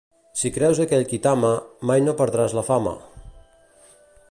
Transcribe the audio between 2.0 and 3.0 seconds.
no perdràs la fama.